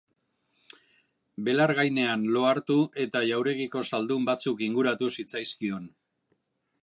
Belar 1.49 1.73
gainean 1.79 2.23
lo 2.37 2.45
hartu 2.51 2.79
eta 3.05 3.21
jauregiko 3.31 3.85
zaldun 3.93 4.27
batzuk 4.31 4.65
inguratu 4.69 5.13
zitzaizkion. 5.17 5.89